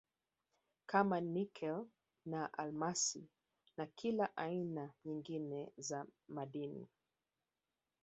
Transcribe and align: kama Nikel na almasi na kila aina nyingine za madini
kama 0.85 1.21
Nikel 1.21 1.87
na 2.25 2.53
almasi 2.53 3.29
na 3.77 3.85
kila 3.85 4.37
aina 4.37 4.93
nyingine 5.05 5.71
za 5.77 6.05
madini 6.27 6.87